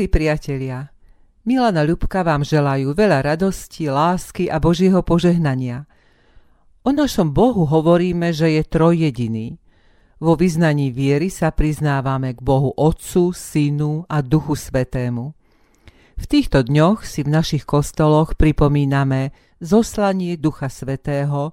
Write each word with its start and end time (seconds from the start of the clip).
Milí 0.00 0.16
priatelia, 0.16 0.88
Milana 1.44 1.84
Ľubka 1.84 2.24
vám 2.24 2.40
želajú 2.40 2.96
veľa 2.96 3.36
radosti, 3.36 3.84
lásky 3.92 4.48
a 4.48 4.56
Božieho 4.56 5.04
požehnania. 5.04 5.84
O 6.80 6.88
našom 6.88 7.36
Bohu 7.36 7.68
hovoríme, 7.68 8.32
že 8.32 8.48
je 8.48 8.64
trojjediný. 8.64 9.60
Vo 10.16 10.40
vyznaní 10.40 10.88
viery 10.88 11.28
sa 11.28 11.52
priznávame 11.52 12.32
k 12.32 12.40
Bohu 12.40 12.72
Otcu, 12.80 13.36
Synu 13.36 14.08
a 14.08 14.24
Duchu 14.24 14.56
Svetému. 14.56 15.36
V 16.16 16.24
týchto 16.24 16.64
dňoch 16.64 17.04
si 17.04 17.20
v 17.20 17.36
našich 17.36 17.68
kostoloch 17.68 18.40
pripomíname 18.40 19.36
zoslanie 19.60 20.40
Ducha 20.40 20.72
Svetého, 20.72 21.52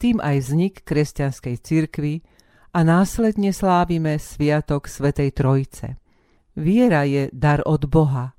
tým 0.00 0.16
aj 0.16 0.36
vznik 0.40 0.74
kresťanskej 0.88 1.56
cirkvy 1.60 2.24
a 2.72 2.88
následne 2.88 3.52
slávime 3.52 4.16
Sviatok 4.16 4.88
Svetej 4.88 5.36
Trojice. 5.36 6.00
Viera 6.52 7.08
je 7.08 7.32
dar 7.32 7.64
od 7.64 7.88
Boha 7.88 8.36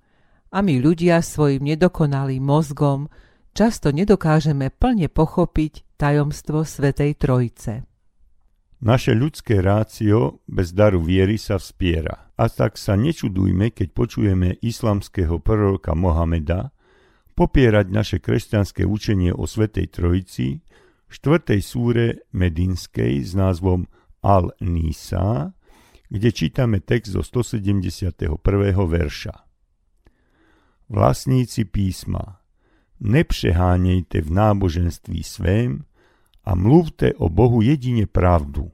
a 0.53 0.57
my 0.61 0.77
ľudia 0.77 1.25
svojim 1.25 1.65
nedokonalým 1.65 2.45
mozgom 2.45 3.09
často 3.57 3.89
nedokážeme 3.89 4.69
plne 4.69 5.09
pochopiť 5.09 5.97
tajomstvo 5.97 6.61
Svetej 6.61 7.17
Trojice. 7.17 7.73
Naše 8.83 9.15
ľudské 9.15 9.63
rácio 9.63 10.43
bez 10.45 10.75
daru 10.75 10.99
viery 10.99 11.39
sa 11.39 11.55
vspiera. 11.55 12.35
A 12.35 12.51
tak 12.51 12.75
sa 12.75 12.99
nečudujme, 12.99 13.71
keď 13.71 13.95
počujeme 13.95 14.59
islamského 14.59 15.39
proroka 15.39 15.95
Mohameda 15.95 16.75
popierať 17.33 17.87
naše 17.89 18.17
kresťanské 18.19 18.83
učenie 18.85 19.31
o 19.31 19.47
Svetej 19.47 19.87
Trojici 19.89 20.61
4. 21.09 21.55
súre 21.63 22.27
Medinskej 22.35 23.23
s 23.23 23.31
názvom 23.37 23.87
Al-Nisa, 24.21 25.55
kde 26.13 26.29
čítame 26.29 26.77
text 26.77 27.17
zo 27.17 27.25
171. 27.25 28.37
verša. 28.85 29.33
Vlastníci 30.85 31.65
písma, 31.65 32.37
nepřeháňejte 33.01 34.21
v 34.21 34.29
náboženství 34.29 35.23
svém 35.25 35.81
a 36.45 36.53
mluvte 36.53 37.17
o 37.17 37.33
Bohu 37.33 37.65
jedine 37.65 38.05
pravdu. 38.05 38.69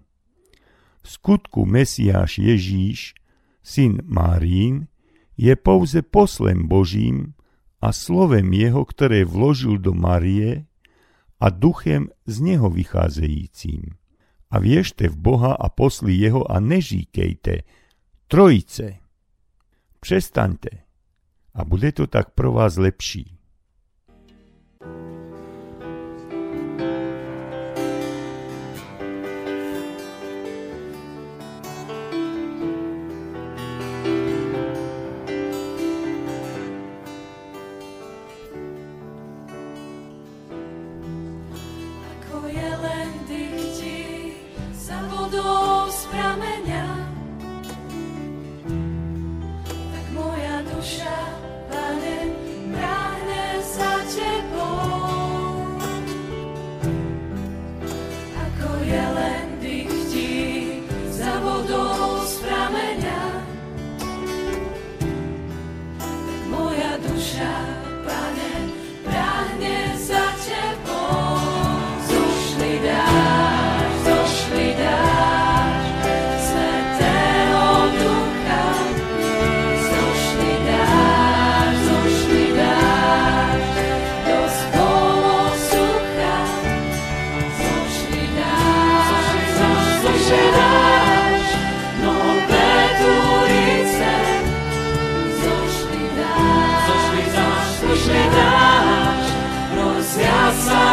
V 0.99 1.07
skutku 1.07 1.63
Mesiáš 1.63 2.43
Ježíš, 2.43 3.15
syn 3.63 4.03
Márín, 4.03 4.91
je 5.39 5.55
pouze 5.55 6.03
poslem 6.03 6.67
Božím 6.67 7.39
a 7.79 7.95
slovem 7.95 8.51
jeho, 8.51 8.83
ktoré 8.83 9.23
vložil 9.23 9.79
do 9.79 9.95
Marie 9.95 10.67
a 11.39 11.47
duchem 11.47 12.11
z 12.27 12.35
neho 12.43 12.67
vycházejícím 12.67 13.98
a 14.49 14.59
viešte 14.59 15.05
v 15.09 15.17
Boha 15.17 15.53
a 15.53 15.69
posli 15.69 16.17
jeho 16.17 16.51
a 16.51 16.59
nežíkejte. 16.59 17.61
Trojice. 18.27 18.97
Přestaňte. 19.99 20.69
A 21.53 21.65
bude 21.65 21.91
to 21.91 22.07
tak 22.07 22.29
pro 22.33 22.51
vás 22.51 22.77
lepší. 22.77 23.37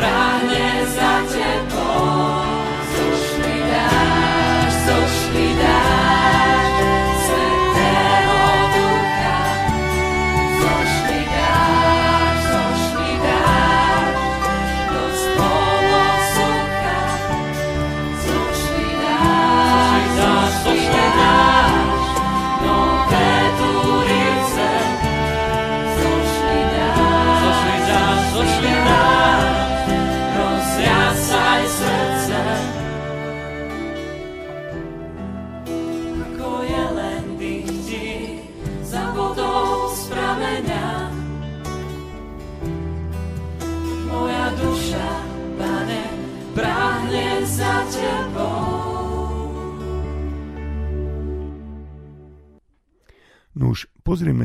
Nuž, 0.00 1.87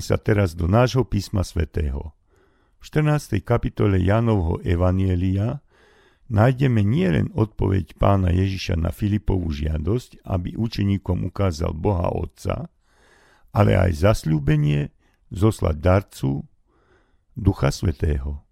sa 0.03 0.19
teraz 0.19 0.51
do 0.51 0.67
nášho 0.67 1.07
písma 1.07 1.47
svätého. 1.47 2.11
V 2.83 2.91
14. 2.91 3.39
kapitole 3.39 4.03
Janovho 4.03 4.59
Evanielia 4.59 5.63
nájdeme 6.27 6.83
nielen 6.83 7.31
odpoveď 7.31 7.95
pána 7.95 8.35
Ježiša 8.35 8.75
na 8.75 8.91
Filipovú 8.91 9.47
žiadosť, 9.55 10.27
aby 10.27 10.59
učeníkom 10.59 11.23
ukázal 11.23 11.71
Boha 11.71 12.11
Otca, 12.11 12.67
ale 13.55 13.79
aj 13.79 14.03
zasľúbenie 14.03 14.91
zoslať 15.31 15.75
darcu 15.79 16.43
Ducha 17.31 17.71
Svetého. 17.71 18.43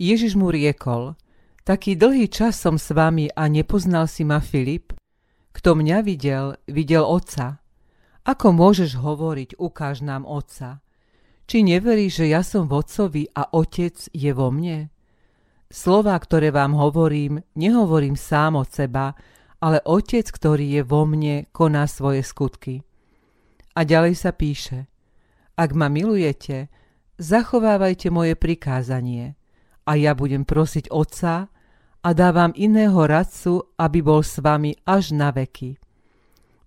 Ježiš 0.00 0.32
mu 0.32 0.48
riekol, 0.48 1.12
taký 1.68 1.92
dlhý 2.00 2.32
čas 2.32 2.56
som 2.56 2.80
s 2.80 2.88
vami 2.88 3.28
a 3.36 3.52
nepoznal 3.52 4.08
si 4.08 4.24
ma 4.24 4.40
Filip? 4.40 4.96
Kto 5.52 5.76
mňa 5.76 6.00
videl, 6.00 6.56
videl 6.64 7.04
Otca. 7.04 7.60
Ako 8.20 8.52
môžeš 8.52 9.00
hovoriť, 9.00 9.56
ukáž 9.56 10.04
nám 10.04 10.28
Otca? 10.28 10.84
Či 11.48 11.64
neveríš, 11.64 12.22
že 12.22 12.26
ja 12.30 12.44
som 12.44 12.68
v 12.68 12.78
Otcovi 12.78 13.24
a 13.32 13.48
Otec 13.56 13.96
je 14.12 14.30
vo 14.36 14.52
mne? 14.52 14.92
Slova, 15.72 16.14
ktoré 16.20 16.52
vám 16.52 16.76
hovorím, 16.76 17.40
nehovorím 17.56 18.20
sám 18.20 18.60
od 18.60 18.68
seba, 18.68 19.16
ale 19.64 19.80
Otec, 19.88 20.28
ktorý 20.28 20.78
je 20.78 20.82
vo 20.84 21.08
mne, 21.08 21.48
koná 21.48 21.88
svoje 21.88 22.20
skutky. 22.20 22.84
A 23.72 23.88
ďalej 23.88 24.20
sa 24.20 24.36
píše 24.36 24.84
Ak 25.56 25.72
ma 25.72 25.88
milujete, 25.88 26.68
zachovávajte 27.16 28.12
moje 28.12 28.36
prikázanie 28.36 29.32
a 29.88 29.96
ja 29.96 30.12
budem 30.12 30.44
prosiť 30.44 30.92
Otca 30.92 31.48
a 32.04 32.08
dávam 32.12 32.52
iného 32.52 33.00
radcu, 33.00 33.72
aby 33.80 34.04
bol 34.04 34.20
s 34.20 34.36
vami 34.44 34.76
až 34.84 35.16
na 35.16 35.32
veky. 35.32 35.79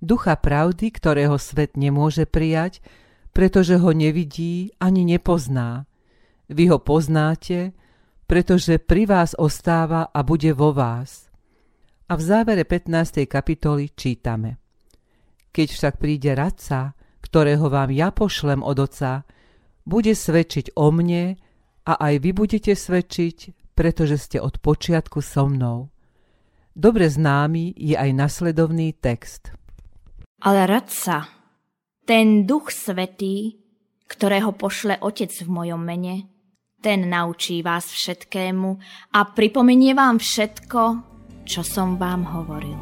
Ducha 0.03 0.35
pravdy, 0.35 0.91
ktorého 0.91 1.39
svet 1.39 1.79
nemôže 1.79 2.27
prijať, 2.27 2.83
pretože 3.31 3.79
ho 3.79 3.95
nevidí 3.95 4.75
ani 4.75 5.07
nepozná. 5.07 5.87
Vy 6.51 6.75
ho 6.75 6.83
poznáte, 6.83 7.71
pretože 8.27 8.83
pri 8.83 9.07
vás 9.07 9.31
ostáva 9.39 10.11
a 10.11 10.19
bude 10.27 10.51
vo 10.51 10.75
vás. 10.75 11.31
A 12.11 12.19
v 12.19 12.21
závere 12.21 12.67
15. 12.67 13.23
kapitoly 13.31 13.95
čítame. 13.95 14.59
Keď 15.55 15.67
však 15.71 15.93
príde 16.03 16.35
radca, 16.35 16.99
ktorého 17.23 17.71
vám 17.71 17.87
ja 17.95 18.11
pošlem 18.11 18.59
od 18.59 18.83
oca, 18.83 19.23
bude 19.87 20.11
svedčiť 20.11 20.75
o 20.75 20.91
mne 20.91 21.39
a 21.87 21.93
aj 21.95 22.19
vy 22.19 22.35
budete 22.35 22.75
svedčiť, 22.75 23.71
pretože 23.71 24.19
ste 24.19 24.43
od 24.43 24.59
počiatku 24.59 25.23
so 25.23 25.47
mnou. 25.47 25.87
Dobre 26.75 27.07
známy 27.07 27.71
je 27.79 27.95
aj 27.95 28.11
nasledovný 28.11 28.99
text. 28.99 29.62
Ale 30.43 30.67
radca, 30.67 31.23
ten 32.03 32.43
duch 32.43 32.67
svetý, 32.67 33.55
ktorého 34.11 34.51
pošle 34.51 34.99
Otec 34.99 35.31
v 35.31 35.47
mojom 35.47 35.79
mene, 35.79 36.27
ten 36.83 37.07
naučí 37.07 37.63
vás 37.63 37.87
všetkému 37.87 38.69
a 39.15 39.19
pripomenie 39.31 39.95
vám 39.95 40.19
všetko, 40.19 40.81
čo 41.47 41.63
som 41.63 41.95
vám 41.95 42.27
hovoril. 42.27 42.75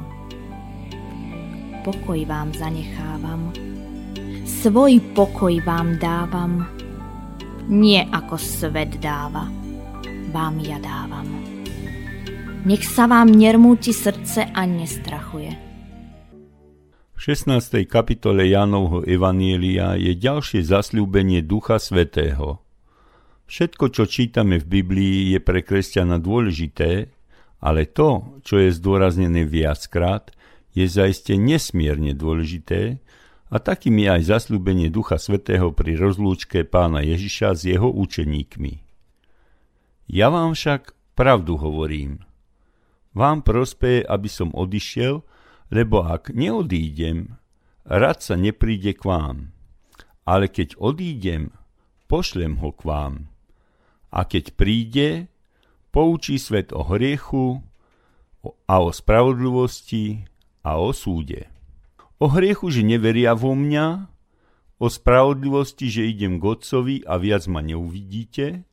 Pokoj 1.86 2.18
vám 2.26 2.50
zanechávam, 2.58 3.54
svoj 4.42 4.98
pokoj 5.14 5.54
vám 5.62 6.02
dávam, 6.02 6.66
nie 7.70 8.02
ako 8.02 8.42
svet 8.42 8.98
dáva, 8.98 9.46
vám 10.34 10.58
ja 10.66 10.82
dávam. 10.82 11.30
Nech 12.66 12.90
sa 12.90 13.06
vám 13.06 13.30
nermúti 13.30 13.94
srdce 13.94 14.50
a 14.50 14.66
nestrachuje. 14.66 15.71
V 17.22 17.38
16. 17.38 17.86
kapitole 17.86 18.50
Jánovho 18.50 19.06
Evanielia 19.06 19.94
je 19.94 20.18
ďalšie 20.18 20.66
zasľúbenie 20.66 21.46
Ducha 21.46 21.78
Svetého. 21.78 22.66
Všetko, 23.46 23.94
čo 23.94 24.10
čítame 24.10 24.58
v 24.58 24.66
Biblii, 24.66 25.30
je 25.30 25.38
pre 25.38 25.62
kresťana 25.62 26.18
dôležité, 26.18 27.14
ale 27.62 27.86
to, 27.86 28.42
čo 28.42 28.58
je 28.58 28.74
zdôraznené 28.74 29.46
viackrát, 29.46 30.34
je 30.74 30.90
zaiste 30.90 31.38
nesmierne 31.38 32.18
dôležité, 32.18 32.98
a 33.54 33.56
takým 33.62 34.02
je 34.02 34.18
aj 34.18 34.22
zasľúbenie 34.26 34.90
Ducha 34.90 35.22
Svetého 35.22 35.70
pri 35.70 36.02
rozlúčke 36.02 36.66
pána 36.66 37.06
Ježiša 37.06 37.54
s 37.54 37.70
jeho 37.70 37.94
učeníkmi. 38.02 38.82
Ja 40.10 40.34
vám 40.34 40.58
však 40.58 40.98
pravdu 41.14 41.54
hovorím. 41.54 42.26
Vám 43.14 43.46
prospeje, 43.46 44.10
aby 44.10 44.26
som 44.26 44.50
odišiel, 44.58 45.22
lebo 45.72 46.04
ak 46.04 46.36
neodídem, 46.36 47.40
rad 47.88 48.20
sa 48.20 48.36
nepríde 48.36 48.94
k 48.94 49.02
vám. 49.08 49.56
Ale 50.28 50.52
keď 50.52 50.78
odídem, 50.78 51.56
pošlem 52.12 52.60
ho 52.60 52.76
k 52.76 52.82
vám. 52.84 53.14
A 54.12 54.28
keď 54.28 54.54
príde, 54.60 55.10
poučí 55.96 56.36
svet 56.36 56.76
o 56.76 56.84
hriechu 56.84 57.64
a 58.68 58.76
o 58.84 58.92
spravodlivosti 58.92 60.28
a 60.68 60.78
o 60.78 60.92
súde. 60.92 61.48
O 62.22 62.28
hriechu, 62.28 62.70
že 62.70 62.84
neveria 62.86 63.34
vo 63.34 63.56
mňa, 63.56 64.12
o 64.82 64.88
spravodlivosti, 64.90 65.88
že 65.90 66.10
idem 66.10 66.38
k 66.38 66.44
Otcovi 66.44 66.96
a 67.08 67.18
viac 67.18 67.48
ma 67.48 67.64
neuvidíte, 67.64 68.68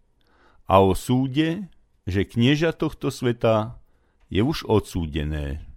a 0.69 0.85
o 0.85 0.93
súde, 0.93 1.69
že 2.05 2.29
knieža 2.29 2.77
tohto 2.77 3.09
sveta 3.09 3.81
je 4.29 4.45
už 4.45 4.69
odsúdené. 4.69 5.68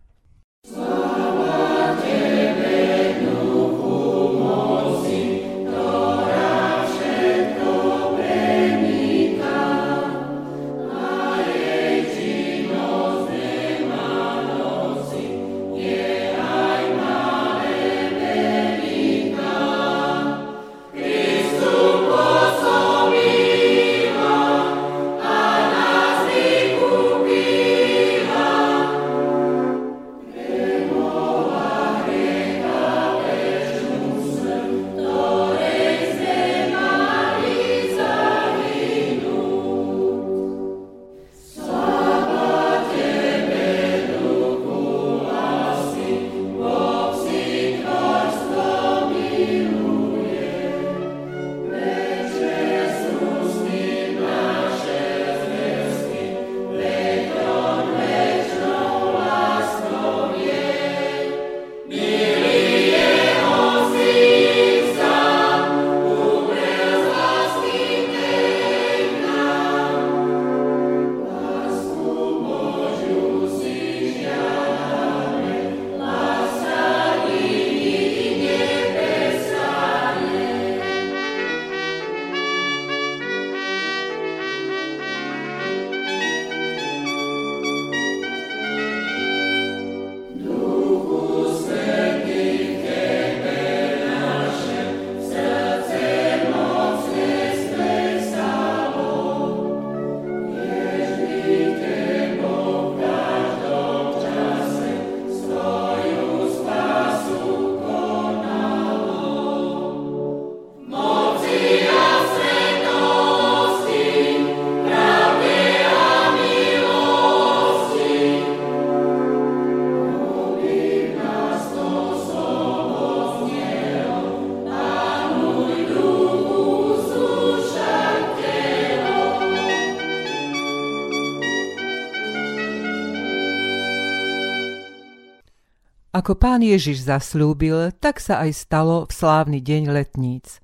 Ako 136.11 136.35
pán 136.35 136.59
Ježiš 136.59 137.07
zaslúbil, 137.07 137.95
tak 137.95 138.19
sa 138.19 138.43
aj 138.43 138.51
stalo 138.67 139.07
v 139.07 139.15
slávny 139.15 139.63
deň 139.63 139.95
letníc. 139.95 140.59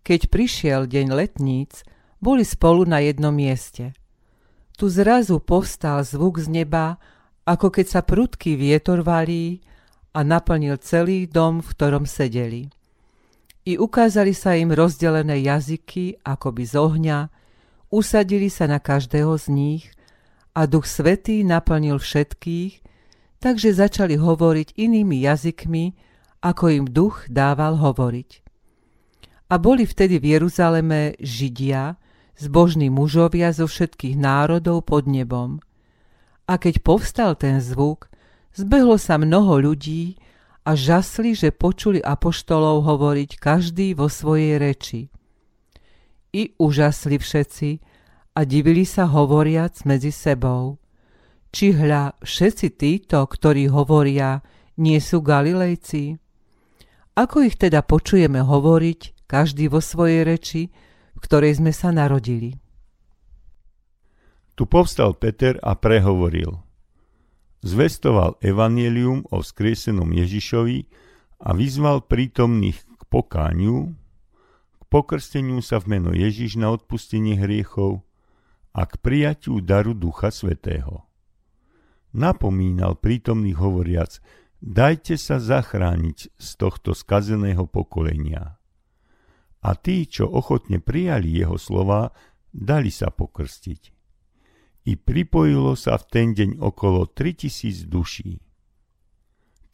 Keď 0.00 0.32
prišiel 0.32 0.88
deň 0.88 1.12
letníc, 1.12 1.84
boli 2.16 2.48
spolu 2.48 2.88
na 2.88 3.04
jednom 3.04 3.28
mieste. 3.28 3.92
Tu 4.80 4.88
zrazu 4.88 5.36
povstal 5.44 6.00
zvuk 6.00 6.40
z 6.40 6.48
neba, 6.48 6.96
ako 7.44 7.68
keď 7.68 7.86
sa 7.92 8.00
prudký 8.00 8.56
vietor 8.56 9.04
valí 9.04 9.60
a 10.16 10.24
naplnil 10.24 10.80
celý 10.80 11.28
dom, 11.28 11.60
v 11.60 11.68
ktorom 11.68 12.08
sedeli. 12.08 12.72
I 13.68 13.76
ukázali 13.76 14.32
sa 14.32 14.56
im 14.56 14.72
rozdelené 14.72 15.44
jazyky, 15.44 16.24
akoby 16.24 16.64
z 16.64 16.74
ohňa, 16.80 17.18
usadili 17.92 18.48
sa 18.48 18.64
na 18.64 18.80
každého 18.80 19.36
z 19.36 19.46
nich 19.52 19.84
a 20.56 20.64
Duch 20.64 20.88
Svetý 20.88 21.44
naplnil 21.44 22.00
všetkých 22.00 22.93
takže 23.44 23.76
začali 23.76 24.16
hovoriť 24.16 24.72
inými 24.72 25.20
jazykmi, 25.28 25.92
ako 26.40 26.64
im 26.72 26.84
duch 26.88 27.28
dával 27.28 27.76
hovoriť. 27.76 28.40
A 29.52 29.60
boli 29.60 29.84
vtedy 29.84 30.16
v 30.16 30.40
Jeruzaleme 30.40 31.12
Židia, 31.20 32.00
zbožní 32.40 32.88
mužovia 32.88 33.52
zo 33.52 33.68
všetkých 33.68 34.16
národov 34.16 34.88
pod 34.88 35.04
nebom. 35.04 35.60
A 36.48 36.56
keď 36.56 36.80
povstal 36.80 37.36
ten 37.36 37.60
zvuk, 37.60 38.08
zbehlo 38.56 38.96
sa 38.96 39.20
mnoho 39.20 39.60
ľudí 39.60 40.16
a 40.64 40.72
žasli, 40.72 41.36
že 41.36 41.52
počuli 41.52 42.00
apoštolov 42.00 42.88
hovoriť 42.88 43.30
každý 43.36 43.92
vo 43.92 44.08
svojej 44.08 44.56
reči. 44.56 45.12
I 46.32 46.56
užasli 46.56 47.20
všetci 47.20 47.70
a 48.34 48.40
divili 48.48 48.88
sa 48.88 49.04
hovoriac 49.04 49.84
medzi 49.84 50.08
sebou. 50.08 50.80
Či 51.54 51.70
hľa 51.70 52.18
všetci 52.18 52.66
títo, 52.74 53.22
ktorí 53.22 53.70
hovoria, 53.70 54.42
nie 54.74 54.98
sú 54.98 55.22
Galilejci? 55.22 56.18
Ako 57.14 57.46
ich 57.46 57.54
teda 57.54 57.86
počujeme 57.86 58.42
hovoriť, 58.42 59.30
každý 59.30 59.70
vo 59.70 59.78
svojej 59.78 60.26
reči, 60.26 60.74
v 61.14 61.18
ktorej 61.22 61.62
sme 61.62 61.70
sa 61.70 61.94
narodili? 61.94 62.58
Tu 64.58 64.66
povstal 64.66 65.14
Peter 65.14 65.54
a 65.62 65.78
prehovoril. 65.78 66.58
Zvestoval 67.62 68.34
evanielium 68.42 69.22
o 69.30 69.38
vzkriesenom 69.38 70.10
Ježišovi 70.10 70.90
a 71.38 71.54
vyzval 71.54 72.02
prítomných 72.10 72.82
k 72.82 73.02
pokániu, 73.06 73.94
k 74.74 74.82
pokrsteniu 74.90 75.62
sa 75.62 75.78
v 75.78 75.86
meno 75.98 76.10
Ježiš 76.10 76.58
na 76.58 76.74
odpustenie 76.74 77.38
hriechov 77.38 78.02
a 78.74 78.90
k 78.90 78.98
prijatiu 78.98 79.62
daru 79.62 79.94
Ducha 79.94 80.34
Svetého. 80.34 81.13
Napomínal 82.14 82.94
prítomných 82.94 83.58
hovoriac, 83.58 84.22
dajte 84.62 85.18
sa 85.18 85.42
zachrániť 85.42 86.30
z 86.38 86.48
tohto 86.54 86.94
skazeného 86.94 87.66
pokolenia. 87.66 88.54
A 89.66 89.70
tí, 89.74 90.06
čo 90.06 90.30
ochotne 90.30 90.78
prijali 90.78 91.34
jeho 91.34 91.58
slova, 91.58 92.14
dali 92.54 92.94
sa 92.94 93.10
pokrstiť. 93.10 93.82
I 94.86 94.94
pripojilo 94.94 95.74
sa 95.74 95.98
v 95.98 96.04
ten 96.06 96.26
deň 96.36 96.62
okolo 96.62 97.10
3000 97.10 97.88
duší. 97.90 98.38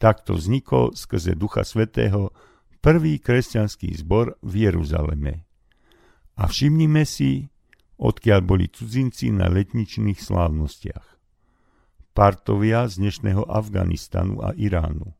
Takto 0.01 0.33
vznikol 0.33 0.97
skrze 0.97 1.37
Ducha 1.37 1.61
Svetého 1.61 2.33
prvý 2.81 3.21
kresťanský 3.21 3.93
zbor 4.01 4.41
v 4.41 4.65
Jeruzaleme. 4.65 5.45
A 6.41 6.49
všimnime 6.49 7.05
si, 7.05 7.53
odkiaľ 8.01 8.39
boli 8.41 8.65
cudzinci 8.65 9.29
na 9.29 9.45
letničných 9.45 10.17
slávnostiach. 10.17 11.10
Partovia 12.11 12.91
z 12.91 12.99
dnešného 12.99 13.47
Afganistanu 13.47 14.43
a 14.43 14.51
Iránu. 14.51 15.15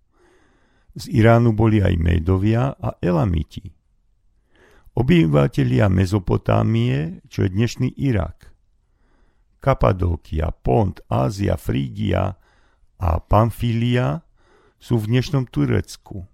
Z 0.91 1.07
Iránu 1.07 1.55
boli 1.55 1.79
aj 1.79 1.95
Médovia 1.95 2.75
a 2.75 2.99
Elamiti. 2.99 3.71
Obyvatelia 4.91 5.87
Mezopotámie, 5.87 7.23
čo 7.31 7.47
je 7.47 7.49
dnešný 7.55 7.95
Irak. 7.95 8.51
Kapadókia, 9.63 10.51
Pont, 10.51 10.99
Ázia, 11.07 11.55
Frígia 11.55 12.35
a 12.99 13.09
Pamfília 13.23 14.27
sú 14.75 14.99
v 14.99 15.15
dnešnom 15.15 15.47
Turecku. 15.47 16.27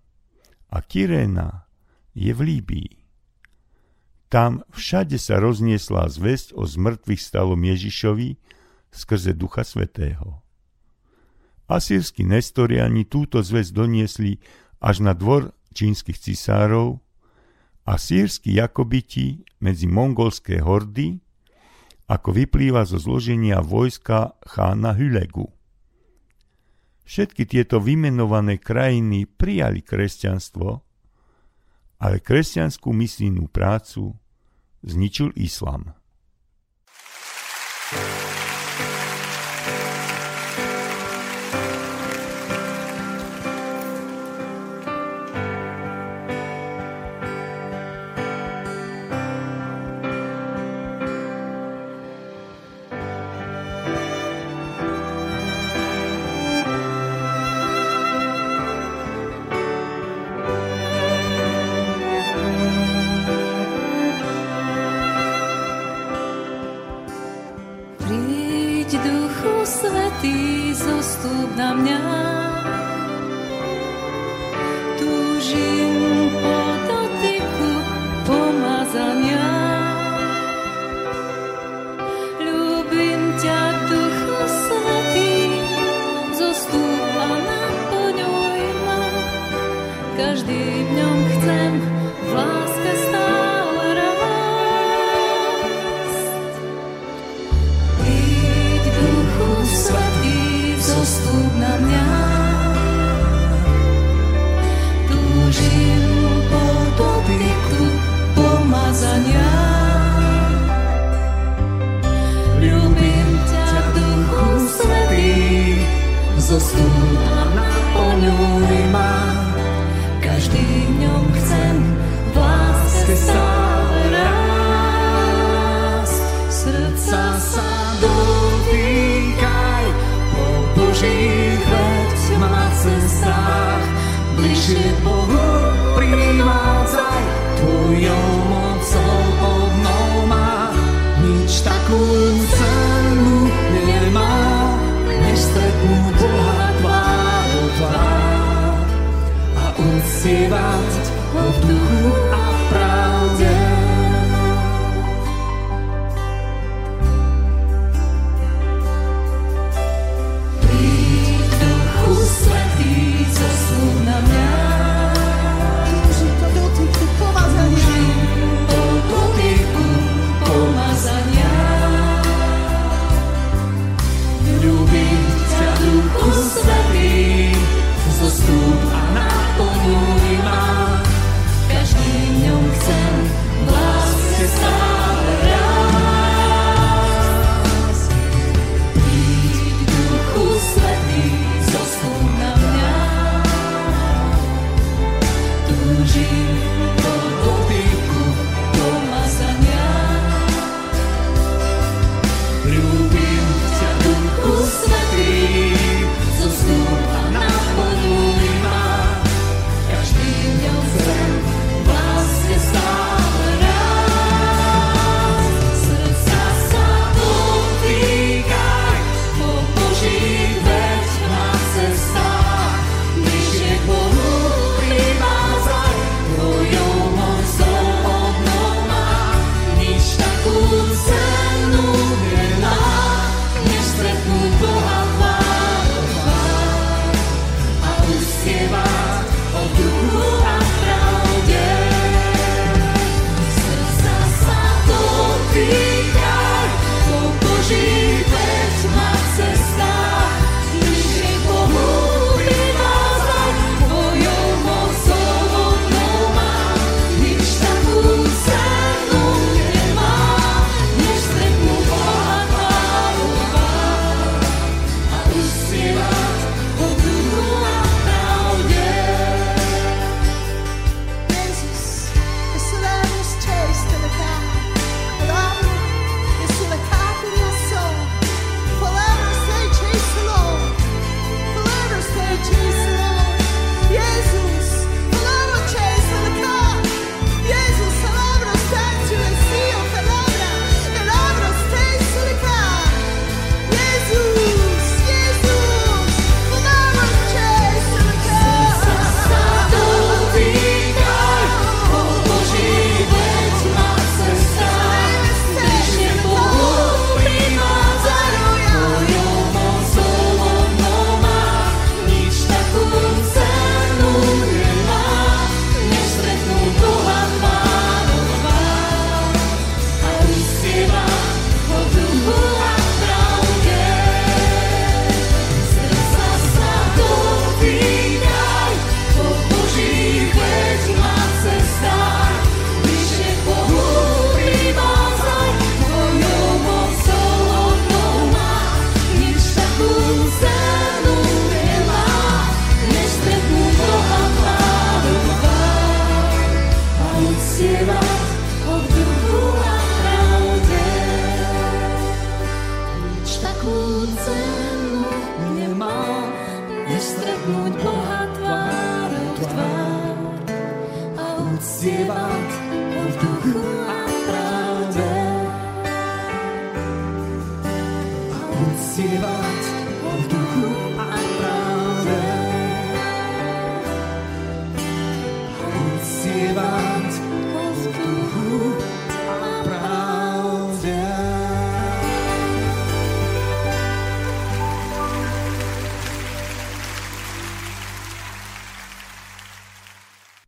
A 0.74 0.82
Kyréna 0.82 1.70
je 2.18 2.34
v 2.34 2.42
Líbii. 2.42 2.92
Tam 4.26 4.66
všade 4.74 5.22
sa 5.22 5.38
rozniesla 5.38 6.10
zväzť 6.10 6.58
o 6.58 6.66
zmrtvých 6.66 7.22
stalom 7.22 7.62
Ježišovi 7.62 8.42
skrze 8.90 9.38
Ducha 9.38 9.62
Svetého. 9.62 10.47
Asýrsky 11.68 12.24
nestoriani 12.24 13.04
túto 13.04 13.44
zväzť 13.44 13.72
doniesli 13.76 14.40
až 14.80 15.04
na 15.04 15.12
dvor 15.12 15.52
čínskych 15.76 16.16
cisárov 16.16 17.00
a 17.88 17.94
sírsky 18.00 18.56
Jakobiti 18.56 19.44
medzi 19.60 19.88
mongolské 19.88 20.64
hordy, 20.64 21.20
ako 22.08 22.32
vyplýva 22.32 22.88
zo 22.88 23.00
zloženia 23.00 23.60
vojska 23.60 24.40
chána 24.48 24.96
Hülegu. 24.96 25.52
Všetky 27.08 27.48
tieto 27.48 27.84
vymenované 27.84 28.60
krajiny 28.60 29.28
prijali 29.28 29.84
kresťanstvo 29.84 30.88
ale 31.98 32.22
kresťanskú 32.22 32.94
misijnú 32.94 33.50
prácu 33.50 34.14
zničil 34.86 35.34
islam. 35.34 35.98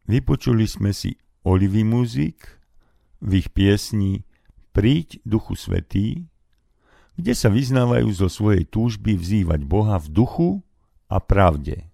Vypočuli 0.10 0.66
sme 0.66 0.90
si 0.90 1.14
Olivy 1.46 1.86
Muzik 1.86 2.42
v 3.22 3.46
ich 3.46 3.54
piesni 3.54 4.26
Príď 4.74 5.22
Duchu 5.22 5.54
Svetý, 5.54 6.26
kde 7.14 7.38
sa 7.38 7.54
vyznávajú 7.54 8.10
zo 8.18 8.26
svojej 8.26 8.66
túžby 8.66 9.14
vzývať 9.14 9.62
Boha 9.70 10.02
v 10.02 10.08
duchu 10.10 10.50
a 11.14 11.22
pravde. 11.22 11.94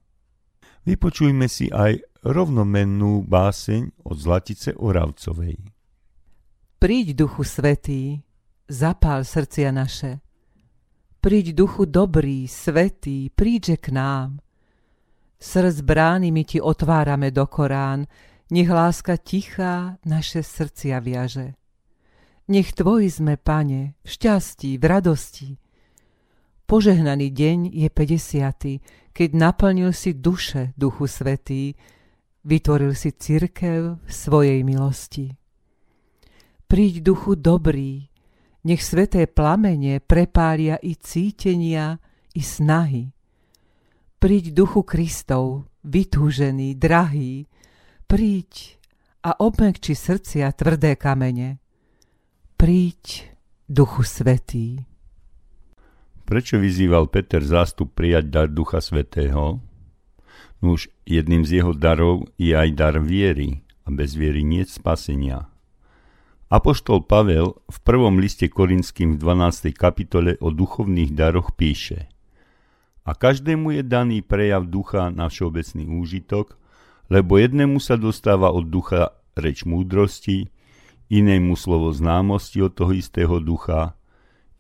Vypočujme 0.88 1.52
si 1.52 1.68
aj 1.68 2.08
rovnomennú 2.24 3.28
báseň 3.28 4.08
od 4.08 4.16
Zlatice 4.16 4.72
Oravcovej. 4.80 5.60
Príď, 6.80 7.20
Duchu 7.20 7.44
Svetý, 7.44 8.24
zapál 8.72 9.28
srdcia 9.28 9.76
naše. 9.76 10.24
Príď, 11.20 11.52
Duchu 11.52 11.84
dobrý, 11.84 12.48
svetý, 12.48 13.28
príďže 13.34 13.76
k 13.82 13.88
nám. 13.92 14.45
Srdc 15.46 15.86
brány 15.86 16.34
my 16.34 16.42
ti 16.42 16.58
otvárame 16.58 17.30
do 17.30 17.46
Korán, 17.46 18.10
nech 18.50 18.66
láska 18.66 19.14
tichá 19.14 20.02
naše 20.02 20.42
srdcia 20.42 20.98
viaže. 20.98 21.54
Nech 22.50 22.74
tvoj 22.74 23.06
sme, 23.14 23.38
pane, 23.38 23.94
v 24.02 24.08
šťastí, 24.10 24.82
v 24.82 24.84
radosti. 24.90 25.50
Požehnaný 26.66 27.30
deň 27.30 27.78
je 27.78 27.90
50. 27.94 29.14
keď 29.14 29.30
naplnil 29.38 29.94
si 29.94 30.18
duše 30.18 30.74
Duchu 30.74 31.06
Svetý, 31.06 31.78
vytvoril 32.42 32.98
si 32.98 33.14
cirkev 33.14 34.02
v 34.02 34.10
svojej 34.10 34.66
milosti. 34.66 35.30
Príď 36.66 37.06
Duchu 37.06 37.38
dobrý, 37.38 38.10
nech 38.66 38.82
sveté 38.82 39.30
plamene 39.30 40.02
prepália 40.02 40.82
i 40.82 40.98
cítenia, 40.98 42.02
i 42.34 42.42
snahy 42.42 43.15
Príď 44.26 44.58
duchu 44.58 44.82
Kristov, 44.82 45.70
vytúžený, 45.86 46.74
drahý, 46.82 47.46
príď 48.10 48.82
a 49.22 49.38
obmekči 49.38 49.94
srdcia 49.94 50.50
tvrdé 50.50 50.98
kamene. 50.98 51.62
Príď, 52.58 53.30
duchu 53.70 54.02
svetý. 54.02 54.82
Prečo 56.26 56.58
vyzýval 56.58 57.06
Peter 57.14 57.38
zástup 57.38 57.94
prijať 57.94 58.26
dar 58.34 58.50
Ducha 58.50 58.82
Svetého? 58.82 59.62
Nuž 60.58 60.90
jedným 61.06 61.46
z 61.46 61.62
jeho 61.62 61.78
darov 61.78 62.26
je 62.42 62.58
aj 62.58 62.74
dar 62.74 62.98
viery 62.98 63.62
a 63.86 63.94
bez 63.94 64.18
viery 64.18 64.42
nie 64.42 64.66
spasenia. 64.66 65.54
Apoštol 66.50 67.06
Pavel 67.06 67.62
v 67.70 67.78
prvom 67.86 68.18
liste 68.18 68.50
Korinským 68.50 69.14
v 69.14 69.18
12. 69.22 69.70
kapitole 69.70 70.34
o 70.42 70.50
duchovných 70.50 71.14
daroch 71.14 71.54
píše– 71.54 72.10
a 73.06 73.12
každému 73.14 73.78
je 73.80 73.84
daný 73.86 74.26
prejav 74.26 74.66
ducha 74.66 75.14
na 75.14 75.30
všeobecný 75.30 75.86
úžitok, 76.02 76.58
lebo 77.14 77.38
jednému 77.38 77.78
sa 77.78 78.02
dostáva 78.02 78.50
od 78.50 78.66
ducha 78.66 79.14
reč 79.38 79.62
múdrosti, 79.62 80.50
inému 81.14 81.54
slovo 81.54 81.94
známosti 81.94 82.66
od 82.66 82.74
toho 82.74 82.98
istého 82.98 83.38
ducha, 83.38 83.94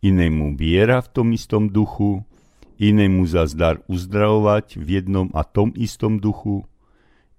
inému 0.06 0.54
viera 0.54 1.02
v 1.02 1.10
tom 1.10 1.28
istom 1.34 1.74
duchu, 1.74 2.22
inému 2.78 3.26
za 3.26 3.50
zdar 3.50 3.82
uzdravovať 3.90 4.78
v 4.78 5.02
jednom 5.02 5.28
a 5.34 5.42
tom 5.42 5.74
istom 5.74 6.22
duchu, 6.22 6.70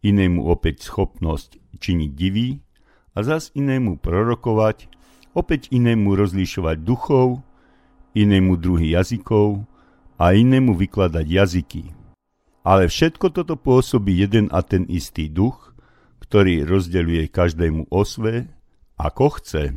inému 0.03 0.43
opäť 0.43 0.91
schopnosť 0.91 1.63
činiť 1.79 2.11
divy 2.19 2.59
a 3.15 3.23
zas 3.23 3.55
inému 3.55 4.03
prorokovať, 4.03 4.91
opäť 5.39 5.71
inému 5.71 6.19
rozlišovať 6.19 6.83
duchov, 6.83 7.47
inému 8.17 8.59
druhý 8.59 8.97
jazykov, 8.97 9.69
a 10.17 10.33
inému 10.33 10.77
vykladať 10.77 11.27
jazyky. 11.29 11.85
Ale 12.67 12.91
všetko 12.91 13.31
toto 13.31 13.55
pôsobí 13.55 14.17
jeden 14.17 14.51
a 14.51 14.65
ten 14.65 14.89
istý 14.91 15.31
duch, 15.31 15.77
ktorý 16.25 16.67
rozdeľuje 16.67 17.31
každému 17.31 17.93
osve, 17.95 18.51
ako 18.99 19.39
chce. 19.39 19.77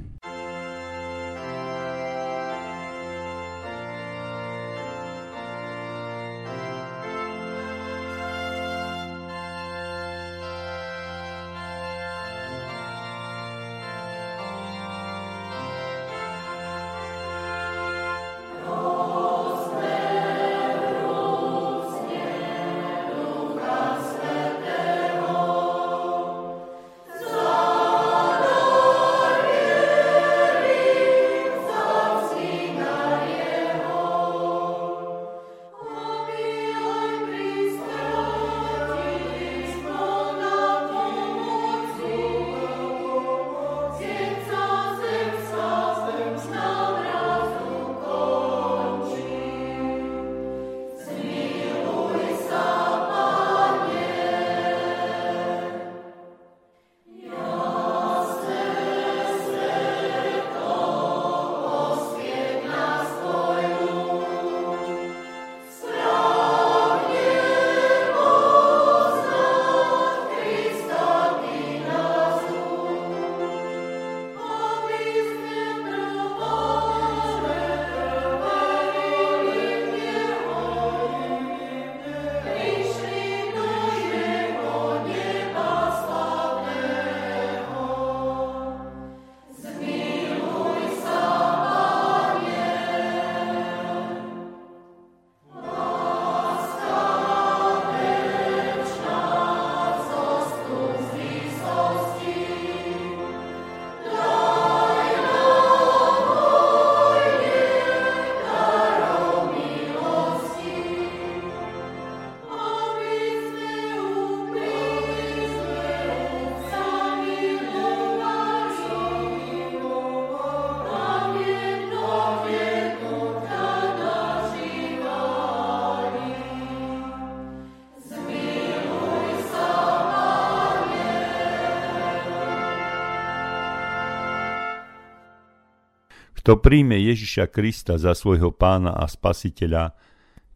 Kto 136.50 136.66
príjme 136.66 136.98
Ježiša 136.98 137.54
Krista 137.54 138.02
za 138.02 138.18
svojho 138.18 138.50
pána 138.50 138.90
a 138.98 139.06
spasiteľa, 139.06 139.94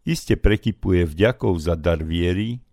iste 0.02 0.34
prekypuje 0.34 1.06
vďakov 1.06 1.54
za 1.62 1.78
dar 1.78 2.02
viery 2.02 2.66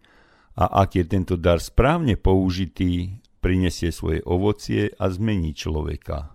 a 0.56 0.80
ak 0.80 0.96
je 0.96 1.04
tento 1.04 1.36
dar 1.36 1.60
správne 1.60 2.16
použitý, 2.16 3.20
prinesie 3.44 3.92
svoje 3.92 4.24
ovocie 4.24 4.96
a 4.96 5.12
zmení 5.12 5.52
človeka. 5.52 6.32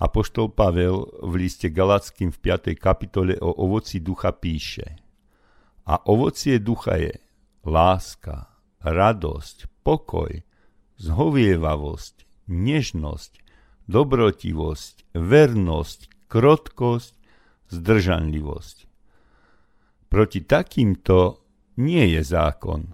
Apoštol 0.00 0.48
Pavel 0.56 1.04
v 1.28 1.44
liste 1.44 1.68
Galackým 1.68 2.32
v 2.32 2.40
5. 2.40 2.72
kapitole 2.72 3.36
o 3.44 3.52
ovoci 3.60 4.00
ducha 4.00 4.32
píše 4.32 4.96
A 5.84 6.08
ovocie 6.08 6.56
ducha 6.56 7.04
je 7.04 7.20
láska, 7.68 8.48
radosť, 8.80 9.68
pokoj, 9.84 10.40
zhovievavosť, 10.96 12.48
nežnosť, 12.48 13.32
dobrotivosť, 13.92 15.12
vernosť, 15.12 16.13
krotkosť, 16.34 17.14
zdržanlivosť. 17.70 18.76
Proti 20.10 20.42
takýmto 20.42 21.38
nie 21.78 22.18
je 22.18 22.22
zákon. 22.26 22.90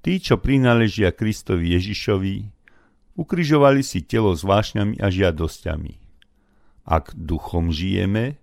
Tí, 0.00 0.16
čo 0.18 0.40
prináležia 0.40 1.12
Kristovi 1.12 1.76
Ježišovi, 1.76 2.62
Ukrižovali 3.12 3.84
si 3.84 4.00
telo 4.00 4.32
s 4.32 4.40
vášňami 4.40 4.96
a 4.96 5.12
žiadosťami. 5.12 5.94
Ak 6.88 7.12
duchom 7.12 7.68
žijeme, 7.68 8.40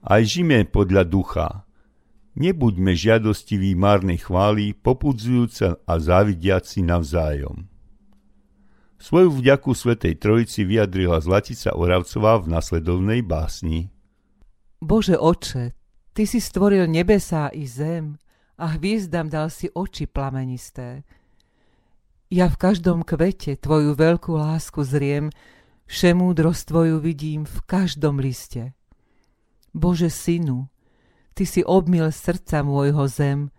aj 0.00 0.22
žijeme 0.24 0.64
podľa 0.64 1.04
ducha. 1.04 1.48
Nebuďme 2.36 2.96
žiadostiví 2.96 3.76
márnej 3.76 4.24
chvály, 4.24 4.72
popudzujúca 4.72 5.80
a 5.84 5.94
závidiaci 6.00 6.84
navzájom. 6.84 7.68
Svoju 8.96 9.28
vďaku 9.28 9.76
Svetej 9.76 10.16
Trojici 10.16 10.64
vyjadrila 10.64 11.20
Zlatica 11.20 11.76
Oravcová 11.76 12.40
v 12.40 12.52
nasledovnej 12.52 13.20
básni. 13.20 13.92
Bože 14.80 15.16
oče, 15.16 15.76
Ty 16.16 16.24
si 16.24 16.40
stvoril 16.40 16.88
nebesá 16.88 17.52
i 17.52 17.68
zem 17.68 18.16
a 18.56 18.72
hviezdam 18.72 19.28
dal 19.28 19.52
si 19.52 19.68
oči 19.68 20.08
plamenisté. 20.08 21.04
Ja 22.32 22.48
v 22.48 22.56
každom 22.56 23.04
kvete 23.04 23.60
tvoju 23.60 23.92
veľkú 23.92 24.32
lásku 24.32 24.80
zriem, 24.80 25.28
všemúdrosť 25.84 26.72
tvoju 26.72 26.96
vidím 27.04 27.44
v 27.44 27.58
každom 27.68 28.16
liste. 28.16 28.72
Bože 29.76 30.08
synu, 30.08 30.72
ty 31.36 31.44
si 31.44 31.60
obmil 31.60 32.08
srdca 32.08 32.64
môjho 32.64 33.04
zem, 33.12 33.52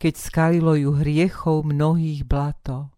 keď 0.00 0.16
skalilo 0.16 0.80
ju 0.80 0.96
hriechov 0.96 1.68
mnohých 1.68 2.24
blato. 2.24 2.88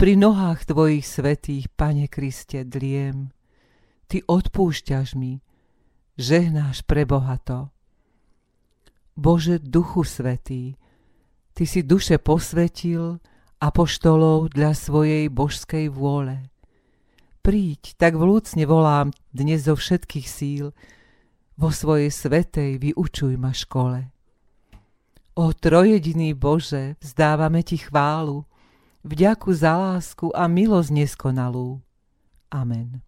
Pri 0.00 0.16
nohách 0.16 0.64
tvojich 0.64 1.04
svetých, 1.04 1.68
Pane 1.76 2.08
Kriste, 2.08 2.64
dliem. 2.64 3.36
Ty 4.08 4.24
odpúšťaš 4.24 5.12
mi, 5.12 5.44
žehnáš 6.16 6.88
prebohato. 6.88 7.68
Bože 9.12 9.60
Duchu 9.60 10.00
Svetý, 10.08 10.80
Ty 11.52 11.68
si 11.68 11.84
duše 11.84 12.16
posvetil, 12.16 13.20
apoštolov 13.60 14.56
dla 14.56 14.72
svojej 14.72 15.28
božskej 15.28 15.92
vôle. 15.92 16.48
Príď, 17.44 17.92
tak 18.00 18.16
vlúcne 18.16 18.64
volám 18.64 19.12
dnes 19.36 19.68
zo 19.68 19.76
všetkých 19.76 20.24
síl, 20.24 20.72
vo 21.60 21.68
svojej 21.68 22.08
svetej 22.08 22.80
vyučuj 22.80 23.36
ma 23.36 23.52
škole. 23.52 24.08
O 25.36 25.52
trojediný 25.52 26.32
Bože, 26.32 26.96
vzdávame 27.04 27.60
Ti 27.60 27.84
chválu, 27.84 28.48
vďaku 29.04 29.50
za 29.52 29.76
lásku 29.76 30.32
a 30.32 30.46
milosť 30.46 30.90
neskonalú. 30.92 31.80
Amen. 32.50 33.02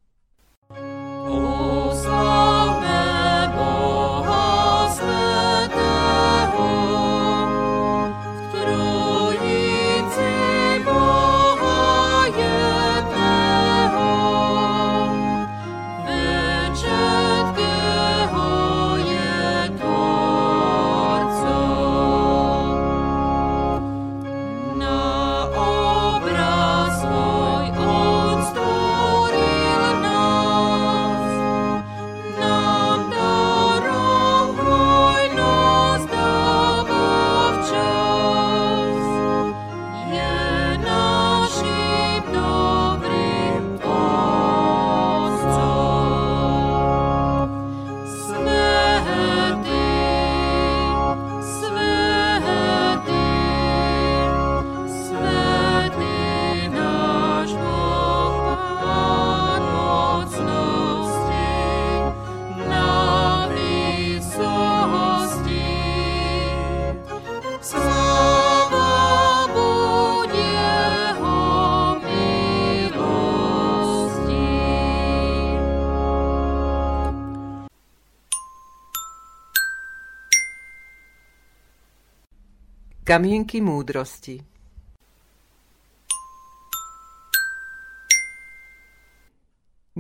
Kamienky 83.13 83.61
múdrosti 83.61 84.41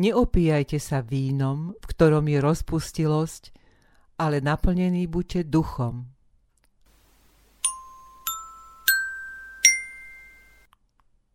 Neopíjajte 0.01 0.81
sa 0.81 1.05
vínom, 1.05 1.77
v 1.77 1.85
ktorom 1.93 2.25
je 2.25 2.41
rozpustilosť, 2.41 3.53
ale 4.17 4.41
naplnený 4.41 5.13
buďte 5.13 5.45
duchom. 5.45 6.09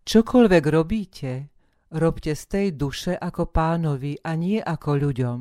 Čokoľvek 0.01 0.63
robíte, 0.73 1.53
robte 1.93 2.33
z 2.33 2.43
tej 2.49 2.67
duše 2.73 3.13
ako 3.13 3.53
pánovi 3.53 4.17
a 4.25 4.33
nie 4.33 4.57
ako 4.57 4.97
ľuďom. 4.97 5.39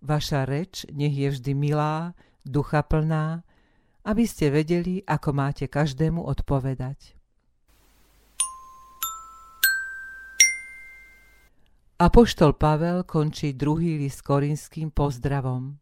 Vaša 0.00 0.48
reč 0.48 0.88
nech 0.88 1.12
je 1.12 1.28
vždy 1.28 1.52
milá, 1.52 2.16
ducha 2.40 2.80
plná, 2.80 3.44
aby 4.02 4.24
ste 4.26 4.50
vedeli, 4.50 5.02
ako 5.06 5.30
máte 5.30 5.70
každému 5.70 6.22
odpovedať. 6.26 7.14
Apoštol 12.02 12.58
Pavel 12.58 13.06
končí 13.06 13.54
druhý 13.54 13.94
list 13.94 14.26
korinským 14.26 14.90
pozdravom. 14.90 15.78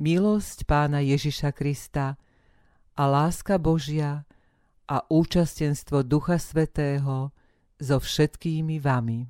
Milosť 0.00 0.64
pána 0.64 1.04
Ježiša 1.04 1.52
Krista 1.52 2.16
a 2.96 3.02
láska 3.04 3.60
Božia 3.60 4.24
a 4.88 5.04
účastenstvo 5.04 6.00
Ducha 6.08 6.40
Svetého 6.40 7.36
so 7.76 7.96
všetkými 8.00 8.80
vami. 8.80 9.28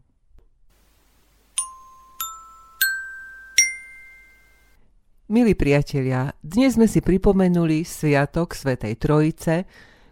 Milí 5.25 5.57
priatelia, 5.57 6.37
dnes 6.45 6.77
sme 6.77 6.85
si 6.85 7.01
pripomenuli 7.01 7.81
Sviatok 7.81 8.53
Svetej 8.53 9.01
Trojice, 9.01 9.65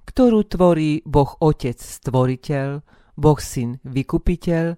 ktorú 0.08 0.48
tvorí 0.48 1.04
Boh 1.04 1.36
Otec 1.36 1.76
Stvoriteľ, 1.76 2.80
Boh 3.20 3.36
Syn 3.36 3.76
Vykupiteľ 3.84 4.72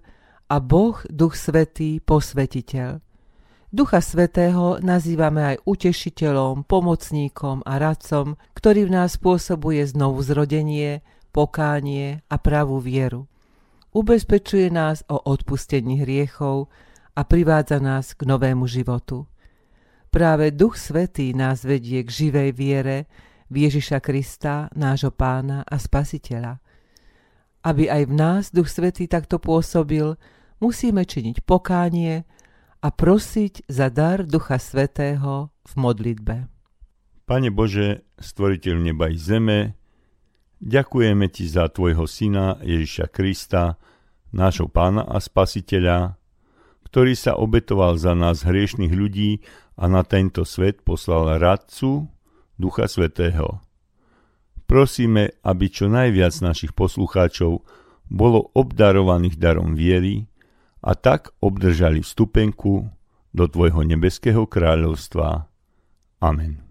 a 0.51 0.55
Boh 0.59 0.99
Duch 1.07 1.39
Svetý 1.39 2.03
Posvetiteľ. 2.03 2.99
Ducha 3.71 4.03
Svetého 4.03 4.83
nazývame 4.83 5.55
aj 5.55 5.63
utešiteľom, 5.63 6.67
pomocníkom 6.67 7.63
a 7.63 7.79
radcom, 7.79 8.35
ktorý 8.59 8.91
v 8.91 8.93
nás 8.95 9.15
spôsobuje 9.15 9.87
znovu 9.87 10.19
zrodenie, 10.19 10.99
pokánie 11.31 12.27
a 12.27 12.35
pravú 12.35 12.83
vieru. 12.83 13.31
Ubezpečuje 13.95 14.67
nás 14.67 14.99
o 15.07 15.15
odpustení 15.15 16.03
hriechov 16.03 16.67
a 17.15 17.23
privádza 17.23 17.79
nás 17.79 18.11
k 18.11 18.27
novému 18.27 18.67
životu. 18.67 19.31
Práve 20.15 20.55
Duch 20.55 20.79
Svetý 20.79 21.35
nás 21.35 21.67
vedie 21.67 21.99
k 21.99 22.07
živej 22.07 22.55
viere 22.55 23.11
v 23.51 23.67
Ježiša 23.67 23.99
Krista, 23.99 24.71
nášho 24.71 25.11
pána 25.11 25.67
a 25.67 25.75
spasiteľa. 25.75 26.63
Aby 27.67 27.91
aj 27.91 28.07
v 28.07 28.13
nás 28.15 28.43
Duch 28.47 28.71
Svetý 28.71 29.11
takto 29.11 29.43
pôsobil, 29.43 30.15
musíme 30.63 31.03
činiť 31.03 31.43
pokánie 31.43 32.23
a 32.79 32.87
prosiť 32.95 33.67
za 33.67 33.91
dar 33.91 34.23
Ducha 34.23 34.55
Svetého 34.55 35.51
v 35.51 35.73
modlitbe. 35.75 36.47
Pane 37.27 37.51
Bože, 37.51 38.07
stvoriteľ 38.15 38.75
neba 38.79 39.11
i 39.11 39.19
zeme, 39.19 39.75
ďakujeme 40.63 41.27
Ti 41.27 41.43
za 41.43 41.67
Tvojho 41.67 42.07
Syna 42.07 42.55
Ježiša 42.63 43.11
Krista, 43.11 43.75
nášho 44.31 44.71
pána 44.71 45.03
a 45.03 45.19
spasiteľa, 45.19 46.15
ktorý 46.87 47.11
sa 47.19 47.35
obetoval 47.35 47.99
za 47.99 48.15
nás 48.15 48.47
hriešných 48.47 48.95
ľudí 48.95 49.43
a 49.75 49.85
na 49.91 50.01
tento 50.07 50.47
svet 50.47 50.81
poslal 50.81 51.37
radcu 51.37 52.07
Ducha 52.55 52.87
Svetého. 52.87 53.59
Prosíme, 54.65 55.37
aby 55.45 55.69
čo 55.69 55.85
najviac 55.85 56.33
našich 56.41 56.73
poslucháčov 56.73 57.61
bolo 58.09 58.49
obdarovaných 58.57 59.37
darom 59.37 59.77
viery 59.77 60.25
a 60.81 60.97
tak 60.97 61.33
obdržali 61.37 62.01
vstupenku 62.01 62.89
do 63.35 63.45
Tvojho 63.45 63.85
nebeského 63.85 64.49
kráľovstva. 64.49 65.45
Amen. 66.23 66.64